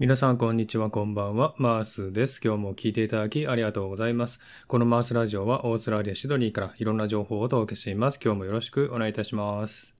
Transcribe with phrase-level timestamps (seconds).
[0.00, 1.56] 皆さん、こんにちは、こんばんは。
[1.58, 2.40] マースです。
[2.40, 4.38] 今日も聞いていただきありがとうございます。
[4.68, 8.20] このマースラジオはオーストラリア・シドニーからいろんな情報をお届けしています。
[8.24, 9.96] 今日もよろしくお願いいたします。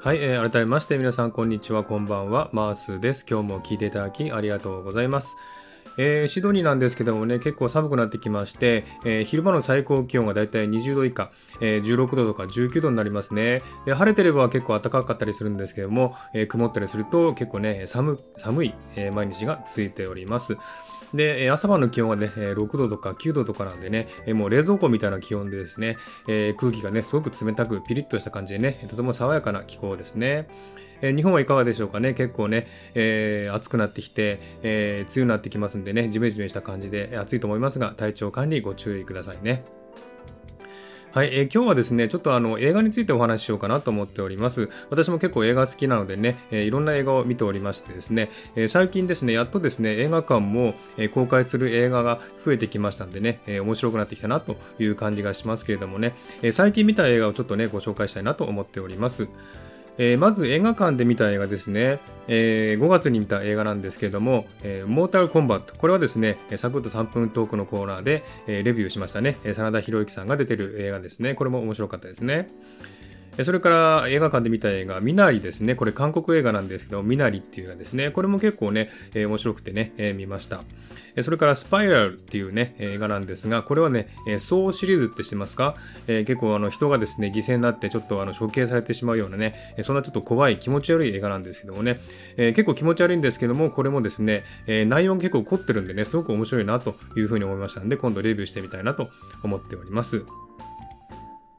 [0.00, 2.50] はい、えー、改めまして皆さんこんにちは、こんばんは。
[2.52, 3.24] マースです。
[3.30, 5.36] 今日も聞いていただきありがとうございます。
[5.96, 13.62] えー、シドニーなんですけどもね、結構寒くなってきまして、えー、昼間の最高気温がだいたい20度以下、えー、16度とか19度になりますね。
[13.86, 20.56] で晴れてれば結構暖かかったりするんですけども、え曇ったりすると結構ね、寒寒い、え毎日が続いております。
[21.14, 25.96] で、朝晩の気温はね、6度とか9度とかなんでね、もう冷蔵庫みたいな気温でですね、
[26.56, 30.48] 空気がね、すごく冷たくピリッとした感じでね、とても爽やかな気候ですね。
[31.02, 32.14] え、日本はいかがでしょうかね。
[32.14, 39.64] 結構ね、えー、暑くなってきて、えー、梅雨になってきますんでね、ジメジメした感じで暑いと思いますが、体調管理ご注意くださいね。
[41.12, 44.70] はい、えー、今日はですね、ちょっとあの映画についてお話ししようかなと思っております。
[44.88, 59.28] 私も結構映画好きなのでね、えー、いろんな映画を見ておりましてですね、えー、最近ですね、やっとですね、映画館も、え公開する映画が増えてきましたんでね、え面白くなってきたなという感じがしますけれどもね、え最近見た映画をちょっとね、ご紹介したいなと思っております。
[59.98, 61.98] えー、まず映画館で見た映画ですね、
[62.28, 65.74] えー、5月に見た映画なんですけれども、えー、モータルコンバット。
[65.76, 69.36] これはですね、サクッと3分トークのコーナーで、えー、レビューしましたね。
[69.44, 71.34] 真田広之さんが出てる映画ですね。
[71.34, 72.48] これも面白かったですね。
[73.40, 75.74] それから映画館で見た映画、ミナリですね。
[75.74, 78.10] これ韓国映画なんですけど、ミナリっていう映画ですね。
[78.10, 80.62] これも結構ね、えー、面白くてね、えー、見ました。
[81.20, 84.08] それからスパイラルっていうね、映画なんですが、これはね、
[84.38, 85.74] ソーシリーズって知ってますか、
[86.06, 92.00] えー、結構あの人がですね、犠牲になってちょっとあの処刑されてしまうようなね、そんなちょっと怖い気持ち悪い映画なんですけどもね、
[92.36, 99.10] えー、結構気持ち悪いんですけども、これもですね、えー、内容が結構凝ってるんでね、すごく面白いなというふうに思いましたんで、今度レビューしてみたいなと
[99.42, 100.24] 思っております。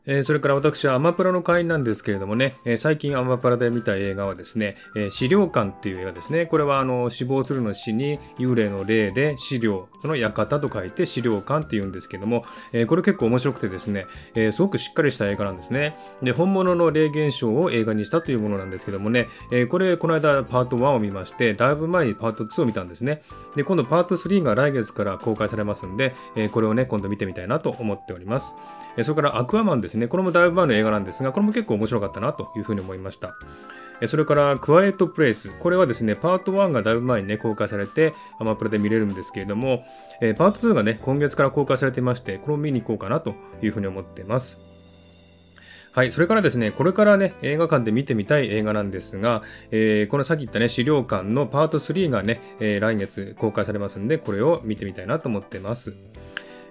[0.06, 6.46] えー、それから私はアマプラの会員なんですけれどもね、えー、最近アマプラで見た映画はですね、えー、資料館っていう映画ですね。
[6.46, 12.44] これはあの死亡するの死に幽霊の霊で資料、その館と書いて資料館って言うんですけども、
[12.74, 14.06] えこれ結構面白くてですね、
[14.36, 15.96] えすごくしっかりした映画なんですね。
[16.22, 23.22] で、本物の霊現象を映画にしたというものなんですけどもね、えこれこの間パート1を見まして、だいぶ前にパート2を見たんですね。
[23.56, 28.56] で、今度パート3が来月から公開されますんで、えこれをね、今度見てみたいなと思っております。
[28.98, 30.08] えそれからアクアマンですですね。
[30.08, 33.36] これもだいぶ前の映画なんですが、これも結構面白かったなというふうに思いました。
[34.08, 35.52] それから、クワイエットプレイス。
[35.60, 39.86] これはですね、パート1がだいぶ前にね、公開されて、アマプラで見れるんですけれども、
[40.20, 44.58] えパート2がね、今月から公開されていまして、これを見に行こうかなというふうに思っています。
[45.94, 46.12] はい。
[46.12, 55.94] それからですね、これからね、映画館で見てみたい映画なんですが、えー、このさっき言ったね、資料館のパート3がね、えー、来月公開されますんで、これを見てみたいなと思ってます。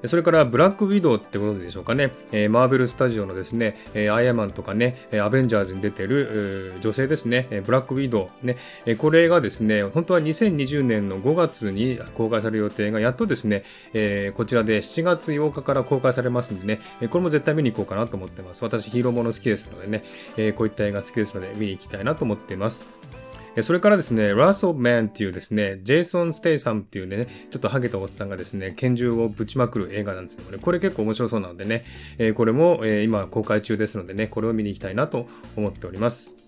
[0.04, 18.64] それからブラックウィドウってことでしょうかね、えー、マーベルスタジオのですね、えー、アイアマンとかね、アベンジャーズに出てる女性ですね、ブラックウィドウね、えこれがですね、本当は2020年の5月に公開される予定が、やっとですね、えー、こちらで7月8日から公開されますんでね、これも絶対見に行こうかなと思ってます。
[18.64, 20.02] 私ヒーローもの好きですのでね、
[20.36, 23.21] えこういった映画好きですので見に行きたいなと思っています。
[23.60, 31.84] それからですね、ラスオブマンっていうですね、ジェイソン・ステイサムっていうね、ちょっとハゲたおっさんがですね、拳銃をぶちまくる映画なんですけどね、これ結構面白そうなのでね、
[32.18, 35.26] えこれも、え今公開中ですのでね、これを見に行きたいなと
[35.56, 36.41] 思っております。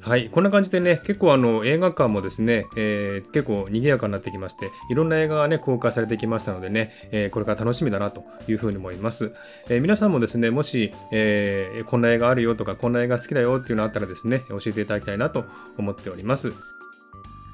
[0.00, 9.32] はい、こんな感じでね、結構あの映画館もですね、えー、結構賑やかになってきまして、いろんな映画がね、公開されてきましたのでね、えー、これから楽しみだなというふうに思います。
[9.68, 15.44] えー、皆さんもですね、もし、えこんな映画あるよとか、こんな映画好きだよっていうのあったらですね、教えていただきたいなと
[15.76, 16.77] 思っております。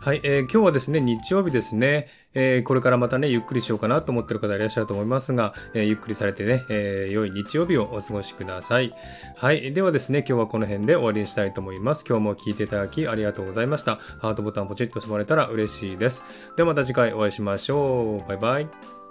[0.04, 8.92] はい、えー、今日はですね、日曜日ですね、えー、これからまたね、ゆっくりしようかなと思ってる方いらっしゃると思いますが、えー、ゆっくりされてね、えー、良い日曜日をお過ごしください。
[9.34, 12.04] はい、ではですね、今日はこの辺で終わりにしたいと思います。
[12.06, 13.96] 今日も聞いていただきありがとうございました。
[14.20, 16.22] ハートボタンポチッと押してもらえたら嬉しいです。
[16.54, 18.28] ではまた次回お会いしましょう。
[18.28, 19.03] バイバイ。